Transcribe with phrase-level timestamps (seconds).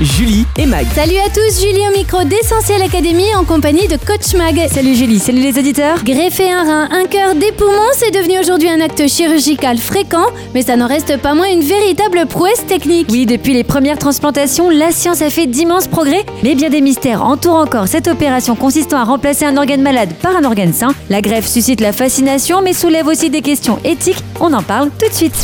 [0.00, 0.84] Julie et Mag.
[0.92, 4.66] Salut à tous, Julie au micro d'Essentiel Académie en compagnie de Coach Mag.
[4.68, 6.02] Salut Julie, salut les auditeurs.
[6.02, 10.62] Greffer un rein, un cœur, des poumons, c'est devenu aujourd'hui un acte chirurgical fréquent, mais
[10.62, 13.06] ça n'en reste pas moins une véritable prouesse technique.
[13.08, 17.24] Oui, depuis les premières transplantations, la science a fait d'immenses progrès, mais bien des mystères
[17.24, 20.92] entourent encore cette opération consistant à remplacer un organe malade par un organe sain.
[21.08, 24.24] La greffe suscite la fascination, mais soulève aussi des questions éthiques.
[24.40, 25.34] On en parle tout de suite.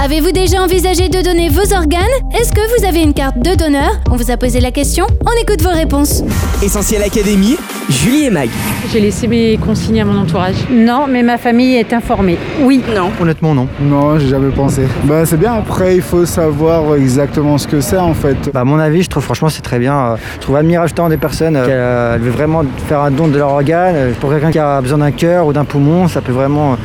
[0.00, 2.06] Avez-vous déjà envisagé de donner vos organes?
[2.32, 3.90] Est-ce que vous avez une carte de donneur?
[4.12, 6.22] On vous a posé la question, on écoute vos réponses.
[6.62, 7.56] Essentiel Académie.
[7.90, 8.48] Julie et Mag.
[8.92, 10.56] J'ai laissé mes consignes à mon entourage.
[10.70, 12.36] Non, mais ma famille est informée.
[12.60, 12.82] Oui.
[12.94, 13.10] Non.
[13.20, 13.66] Honnêtement, non.
[13.80, 14.82] Non, j'ai jamais pensé.
[15.04, 15.54] Bah, c'est bien.
[15.54, 18.36] Après, il faut savoir exactement ce que c'est en fait.
[18.52, 19.96] Bah, à mon avis, je trouve franchement c'est très bien.
[19.96, 23.26] Euh, Je trouve admirable tant des personnes euh, qui euh, veulent vraiment faire un don
[23.26, 24.12] de leur organe.
[24.20, 26.76] Pour quelqu'un qui a besoin d'un cœur ou d'un poumon, ça peut vraiment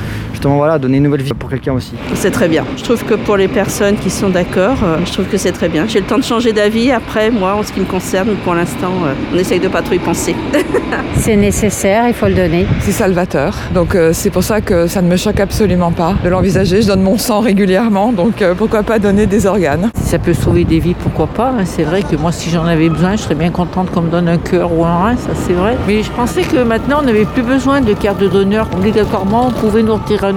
[0.44, 1.94] justement voilà, donner une nouvelle vie pour quelqu'un aussi.
[2.16, 2.66] C'est très bien.
[2.76, 5.70] Je trouve que pour les personnes qui sont d'accord, euh, je trouve que c'est très
[5.70, 5.86] bien.
[5.88, 6.92] J'ai le temps de changer d'avis.
[6.92, 9.94] Après, moi, en ce qui me concerne, pour l'instant, euh, on essaye de pas trop
[9.94, 10.36] y penser.
[11.18, 12.66] C'est nécessaire, il faut le donner.
[12.82, 13.56] C'est salvateur.
[13.74, 16.82] Donc euh, c'est pour ça que ça ne me choque absolument pas de l'envisager.
[16.82, 19.90] Je donne mon sang régulièrement, donc euh, pourquoi pas donner des organes?
[19.96, 21.66] Si ça peut sauver des vies, pourquoi pas hein.
[21.66, 24.28] C'est vrai que moi, si j'en avais besoin, je serais bien contente qu'on me donne
[24.28, 25.78] un cœur ou un rein, ça c'est vrai.
[25.88, 28.68] Mais je pensais que maintenant, on n'avait plus besoin de carte de donneur.
[28.76, 30.33] Obligatoirement, on pouvait nous retirer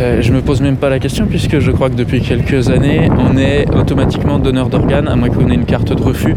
[0.00, 3.08] Euh, je me pose même pas la question puisque je crois que depuis quelques années,
[3.18, 6.34] on est automatiquement donneur d'organes, à moins qu'on ait une carte de refus.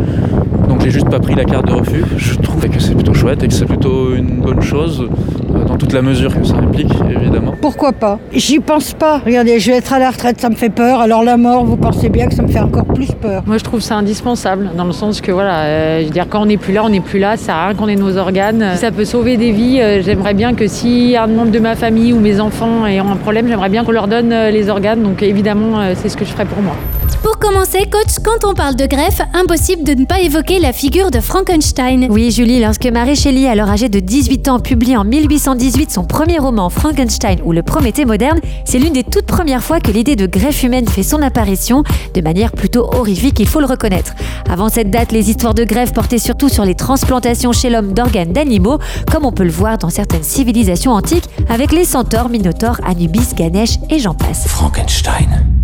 [0.72, 2.06] Donc j'ai juste pas pris la carte de refus.
[2.16, 5.06] Je trouve que c'est plutôt chouette et que c'est plutôt une bonne chose,
[5.54, 7.56] euh, dans toute la mesure que ça implique, évidemment.
[7.60, 8.20] Pourquoi pas?
[8.32, 9.18] J'y pense pas.
[9.26, 11.02] Regardez, je vais être à la retraite, ça me fait peur.
[11.02, 13.44] Alors la mort, vous pensez bien que ça me fait encore plus peur.
[13.46, 16.42] Moi, je trouve ça indispensable, dans le sens que, voilà, euh, je veux dire, quand
[16.42, 18.16] on n'est plus là, on n'est plus là, ça sert à rien qu'on ait nos
[18.16, 18.70] organes.
[18.76, 21.76] Si ça peut sauver des vies, euh, j'aimerais bien que si un membre de ma
[21.76, 25.04] famille ou mes enfants ont un problème, j'aimerais bien qu'on leur donne euh, les organes.
[25.04, 26.78] Donc, évidemment, euh, c'est ce que je ferais pour moi.
[27.24, 31.12] Pour commencer, coach, quand on parle de greffe, impossible de ne pas évoquer la figure
[31.12, 32.08] de Frankenstein.
[32.10, 36.38] Oui, Julie, lorsque Mary Shelley, alors âgée de 18 ans, publie en 1818 son premier
[36.38, 40.26] roman Frankenstein ou le Prométhée moderne, c'est l'une des toutes premières fois que l'idée de
[40.26, 44.14] greffe humaine fait son apparition, de manière plutôt horrifique, il faut le reconnaître.
[44.50, 48.34] Avant cette date, les histoires de greffe portaient surtout sur les transplantations chez l'homme d'organes
[48.34, 48.80] d'animaux,
[49.12, 53.78] comme on peut le voir dans certaines civilisations antiques, avec les centaures, minotaures, Anubis, Ganesh
[53.90, 54.48] et j'en passe.
[54.48, 55.61] Frankenstein.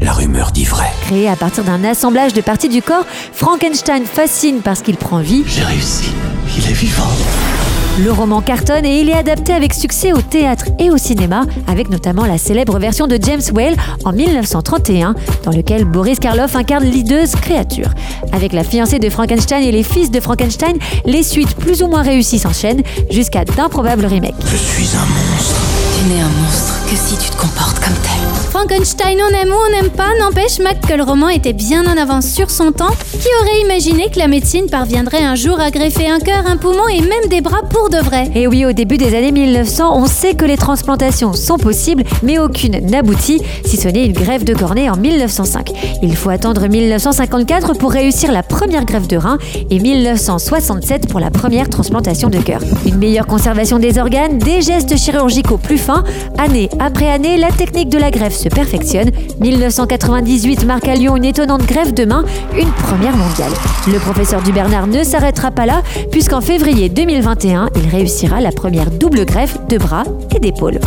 [0.00, 0.86] La rumeur dit vrai.
[1.02, 5.42] Créé à partir d'un assemblage de parties du corps, Frankenstein fascine parce qu'il prend vie.
[5.46, 6.12] J'ai réussi.
[6.56, 7.08] Il est vivant.
[7.98, 11.90] Le roman cartonne et il est adapté avec succès au théâtre et au cinéma, avec
[11.90, 17.32] notamment la célèbre version de James Whale en 1931, dans lequel Boris Karloff incarne l'hideuse
[17.32, 17.90] créature.
[18.30, 20.76] Avec la fiancée de Frankenstein et les fils de Frankenstein,
[21.06, 24.36] les suites plus ou moins réussies s'enchaînent jusqu'à d'improbables remakes.
[24.46, 25.60] Je suis un monstre.
[25.98, 27.97] Tu n'es un monstre que si tu te comportes comme.
[28.58, 31.96] Frankenstein, on aime ou on n'aime pas, n'empêche Mac que le roman était bien en
[31.96, 32.90] avance sur son temps.
[33.12, 36.88] Qui aurait imaginé que la médecine parviendrait un jour à greffer un cœur, un poumon
[36.88, 38.28] et même des bras pour de vrai?
[38.34, 42.40] Et oui, au début des années 1900, on sait que les transplantations sont possibles, mais
[42.40, 45.70] aucune n'aboutit, si ce n'est une greffe de cornée en 1905.
[46.02, 49.38] Il faut attendre 1954 pour réussir la première greffe de rein
[49.70, 52.60] et 1967 pour la première transplantation de cœur.
[52.84, 56.02] Une meilleure conservation des organes, des gestes chirurgicaux plus fins.
[56.38, 59.10] Année après année, la technique de la greffe se perfectionne.
[59.40, 62.24] 1998 marque à Lyon une étonnante greffe de main,
[62.56, 63.52] une première mondiale.
[63.86, 68.90] Le professeur du Bernard ne s'arrêtera pas là, puisqu'en février 2021, il réussira la première
[68.90, 70.04] double greffe de bras
[70.34, 70.80] et d'épaules.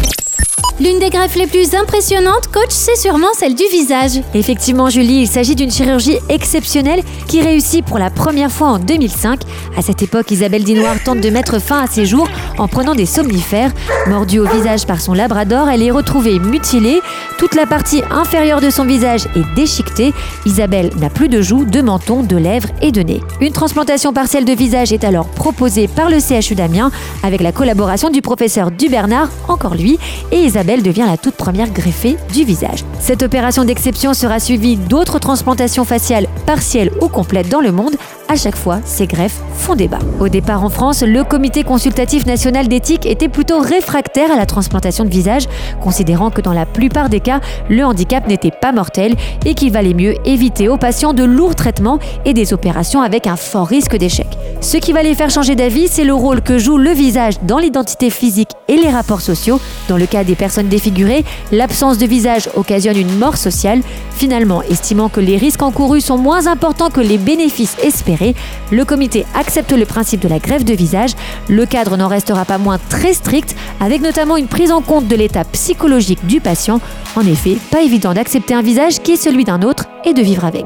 [0.82, 4.14] L'une des greffes les plus impressionnantes, coach, c'est sûrement celle du visage.
[4.34, 9.42] Effectivement, Julie, il s'agit d'une chirurgie exceptionnelle qui réussit pour la première fois en 2005.
[9.78, 12.28] À cette époque, Isabelle Dinoir tente de mettre fin à ses jours
[12.58, 13.72] en prenant des somnifères.
[14.08, 17.00] Mordue au visage par son labrador, elle est retrouvée mutilée.
[17.38, 20.14] Toute la partie inférieure de son visage est déchiquetée.
[20.48, 23.22] Isabelle n'a plus de joues, de menton, de lèvres et de nez.
[23.40, 26.90] Une transplantation partielle de visage est alors proposée par le CHU d'Amiens
[27.22, 30.00] avec la collaboration du professeur Dubernard, encore lui,
[30.32, 32.86] et Isabelle devient la toute première greffée du visage.
[33.00, 37.96] Cette opération d'exception sera suivie d'autres transplantations faciales partielles ou complètes dans le monde.
[38.28, 40.00] À chaque fois, ces greffes font débat.
[40.20, 45.04] Au départ en France, le Comité consultatif national d'éthique était plutôt réfractaire à la transplantation
[45.04, 45.48] de visage,
[45.82, 49.16] considérant que dans la plupart des cas, le handicap n'était pas mortel
[49.46, 53.36] et qu'il valait mieux éviter aux patients de lourds traitements et des opérations avec un
[53.36, 54.28] fort risque d'échec.
[54.62, 57.58] Ce qui va les faire changer d'avis, c'est le rôle que joue le visage dans
[57.58, 59.60] l'identité physique et les rapports sociaux.
[59.90, 63.82] Dans le cas des personnes défigurées, l'absence de visage occasionne une mort sociale.
[64.12, 68.36] Finalement, estimant que les risques encourus sont moins moins important que les bénéfices espérés,
[68.72, 71.12] le comité accepte le principe de la greffe de visage.
[71.50, 75.16] Le cadre n'en restera pas moins très strict, avec notamment une prise en compte de
[75.16, 76.80] l'état psychologique du patient.
[77.18, 80.46] En effet, pas évident d'accepter un visage qui est celui d'un autre et de vivre
[80.46, 80.66] avec.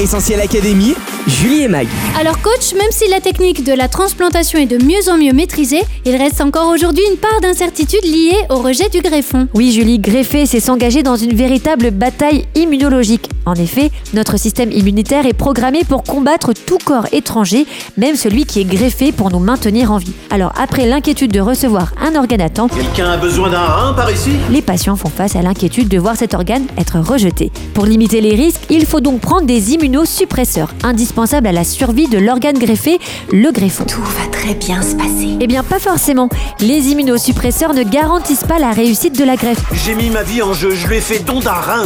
[0.00, 0.94] Essentiel Académie,
[1.28, 1.86] Julie et Mag.
[2.18, 5.82] Alors coach, même si la technique de la transplantation est de mieux en mieux maîtrisée,
[6.06, 9.46] il reste encore aujourd'hui une part d'incertitude liée au rejet du greffon.
[9.54, 13.28] Oui Julie, greffer, c'est s'engager dans une véritable bataille immunologique.
[13.44, 17.66] En effet, notre système immunitaire est programmé pour combattre tout corps étranger,
[17.98, 20.12] même celui qui est greffé pour nous maintenir en vie.
[20.30, 24.10] Alors après l'inquiétude de recevoir un organe à temps, Quelqu'un a besoin d'un rein par
[24.10, 24.30] ici?
[24.50, 27.50] les patients font face à l'inquiétude de voir cet organe être rejeté.
[27.74, 32.18] Pour limiter les risques, il faut donc prendre des immunosuppresseurs, indispensables à la survie de
[32.18, 32.98] l'organe greffé,
[33.32, 33.84] le greffon.
[33.84, 35.36] Tout va très bien se passer.
[35.40, 36.28] Eh bien, pas forcément.
[36.60, 39.62] Les immunosuppresseurs ne garantissent pas la réussite de la greffe.
[39.84, 41.84] J'ai mis ma vie en jeu, je lui ai fait don d'un rein.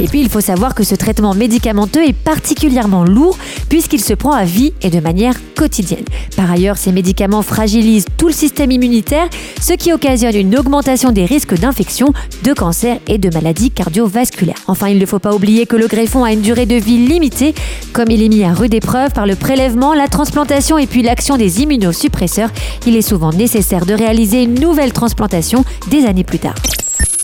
[0.00, 3.36] Et puis, il faut savoir que ce traitement médicamenteux est particulièrement lourd
[3.68, 6.04] puisqu'il se prend à vie et de manière quotidienne.
[6.36, 9.28] Par ailleurs, ces médicaments fragilisent tout le système immunitaire,
[9.60, 12.12] ce qui occasionne une augmentation des risques d'infection,
[12.42, 14.62] de cancer et de maladies cardiovasculaires.
[14.66, 17.54] Enfin, il ne faut pas oublier que le greffon a une durée de vie limitée,
[17.92, 21.36] comme il est mis à rude épreuve par le prélèvement, la transplantation et puis l'action
[21.36, 22.50] des immunosuppresseurs.
[22.86, 26.54] Il est souvent nécessaire de réaliser une nouvelle transplantation des années plus tard.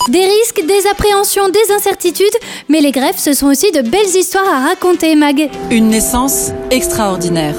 [0.09, 2.27] Des risques, des appréhensions, des incertitudes,
[2.71, 5.51] mais les greffes, ce sont aussi de belles histoires à raconter, Mag.
[5.71, 7.55] Une naissance extraordinaire.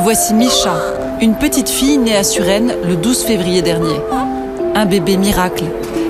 [0.00, 0.74] Voici Misha,
[1.20, 4.00] une petite fille née à Suresnes le 12 février dernier.
[4.74, 5.62] Un bébé miracle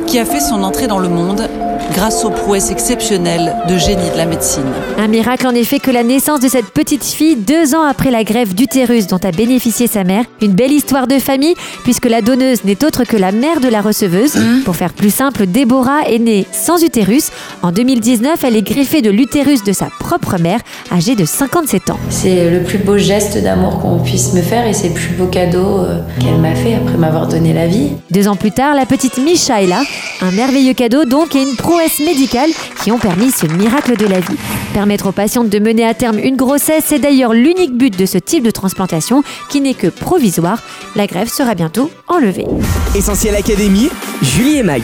[0.06, 1.46] qui a fait son entrée dans le monde
[1.92, 4.64] grâce aux prouesses exceptionnelles de génie de la médecine.
[4.98, 8.24] Un miracle en effet que la naissance de cette petite fille deux ans après la
[8.24, 10.24] greffe d'utérus dont a bénéficié sa mère.
[10.42, 13.80] Une belle histoire de famille puisque la donneuse n'est autre que la mère de la
[13.80, 14.36] receveuse.
[14.64, 17.30] Pour faire plus simple, Déborah est née sans utérus.
[17.62, 20.60] En 2019, elle est greffée de l'utérus de sa propre mère,
[20.92, 21.98] âgée de 57 ans.
[22.10, 25.26] C'est le plus beau geste d'amour qu'on puisse me faire et c'est le plus beau
[25.26, 27.90] cadeau euh, qu'elle m'a fait après m'avoir donné la vie.
[28.10, 29.82] Deux ans plus tard, la petite Misha est là.
[30.20, 32.50] Un merveilleux cadeau donc et une prouesse médicale
[32.84, 34.36] qui ont permis ce miracle de la vie.
[34.72, 38.18] Permettre aux patientes de mener à terme une grossesse, c'est d'ailleurs l'unique but de ce
[38.18, 40.62] type de transplantation qui n'est que provisoire.
[40.94, 42.46] La greffe sera bientôt enlevée.
[42.94, 43.90] Essentiel Académie,
[44.22, 44.80] Julie et Mag.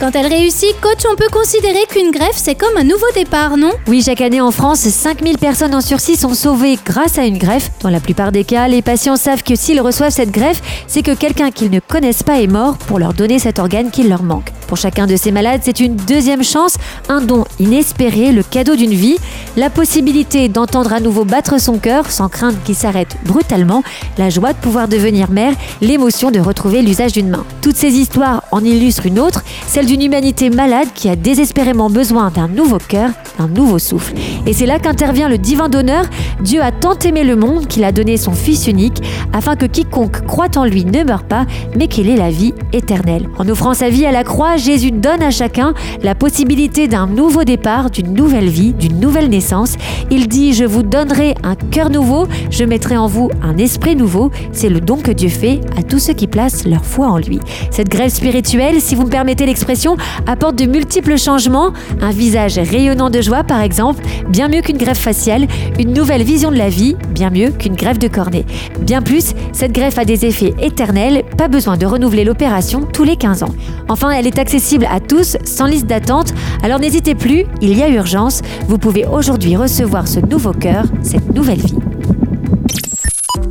[0.00, 3.72] Quand elle réussit, coach, on peut considérer qu'une greffe, c'est comme un nouveau départ, non?
[3.86, 7.70] Oui, chaque année en France, 5000 personnes en sursis sont sauvées grâce à une greffe.
[7.80, 11.14] Dans la plupart des cas, les patients savent que s'ils reçoivent cette greffe, c'est que
[11.14, 14.52] quelqu'un qu'ils ne connaissent pas est mort pour leur donner cet organe qui leur manque.
[14.68, 16.76] Pour chacun de ces malades, c'est une deuxième chance,
[17.08, 19.16] un don inespéré, le cadeau d'une vie,
[19.56, 23.82] la possibilité d'entendre à nouveau battre son cœur sans craindre qu'il s'arrête brutalement,
[24.18, 27.46] la joie de pouvoir devenir mère, l'émotion de retrouver l'usage d'une main.
[27.62, 32.30] Toutes ces histoires en illustrent une autre, celle d'une humanité malade qui a désespérément besoin
[32.30, 34.14] d'un nouveau cœur, d'un nouveau souffle.
[34.46, 36.04] Et c'est là qu'intervient le divin donneur.
[36.42, 39.02] Dieu a tant aimé le monde qu'il a donné son Fils unique,
[39.32, 41.46] afin que quiconque croit en lui ne meure pas,
[41.76, 43.28] mais qu'il ait la vie éternelle.
[43.38, 47.44] En offrant sa vie à la croix, Jésus donne à chacun la possibilité d'un nouveau
[47.44, 49.74] départ, d'une nouvelle vie, d'une nouvelle naissance.
[50.10, 54.30] Il dit, je vous donnerai un cœur nouveau, je mettrai en vous un esprit nouveau.
[54.52, 57.40] C'est le don que Dieu fait à tous ceux qui placent leur foi en lui.
[57.70, 59.96] Cette grève spirituelle, si vous me permettez l'expression,
[60.26, 61.72] apporte de multiples changements.
[62.00, 65.46] Un visage rayonnant de par exemple, bien mieux qu'une greffe faciale,
[65.78, 68.46] une nouvelle vision de la vie, bien mieux qu'une greffe de cornée.
[68.80, 73.16] Bien plus, cette greffe a des effets éternels, pas besoin de renouveler l'opération tous les
[73.16, 73.54] 15 ans.
[73.88, 76.32] Enfin, elle est accessible à tous, sans liste d'attente,
[76.62, 81.34] alors n'hésitez plus, il y a urgence, vous pouvez aujourd'hui recevoir ce nouveau cœur, cette
[81.34, 81.87] nouvelle vie.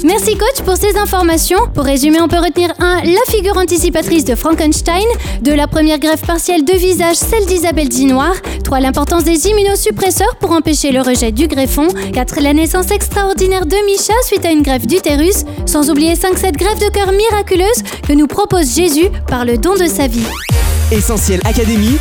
[0.07, 1.59] Merci coach pour ces informations.
[1.73, 3.01] Pour résumer, on peut retenir 1.
[3.03, 5.03] La figure anticipatrice de Frankenstein.
[5.41, 5.53] 2.
[5.53, 8.31] La première greffe partielle de visage, celle d'Isabelle Dinoir.
[8.63, 8.79] 3.
[8.79, 11.89] L'importance des immunosuppresseurs pour empêcher le rejet du greffon.
[12.13, 12.39] 4.
[12.39, 15.43] La naissance extraordinaire de Micha suite à une greffe d'utérus.
[15.65, 16.37] Sans oublier 5.
[16.37, 20.23] Cette greffe de cœur miraculeuse que nous propose Jésus par le don de sa vie.
[20.91, 21.97] Essentiel Académie,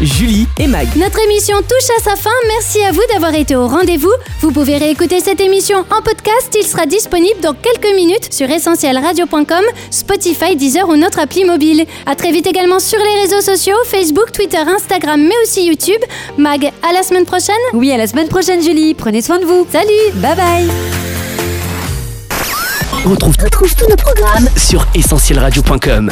[0.00, 0.88] Julie et Mag.
[0.96, 2.32] Notre émission touche à sa fin.
[2.48, 4.10] Merci à vous d'avoir été au rendez-vous.
[4.40, 6.52] Vous pouvez réécouter cette émission en podcast.
[6.60, 11.86] Il sera disponible dans quelques minutes sur essentielradio.com, Spotify, Deezer ou notre appli mobile.
[12.06, 16.02] À très vite également sur les réseaux sociaux, Facebook, Twitter, Instagram, mais aussi YouTube.
[16.36, 17.54] Mag, à la semaine prochaine.
[17.72, 18.94] Oui, à la semaine prochaine, Julie.
[18.94, 19.64] Prenez soin de vous.
[19.70, 20.12] Salut.
[20.14, 20.68] Bye bye.
[23.06, 26.10] On retrouve, tous nos programmes sur essentielradio.com.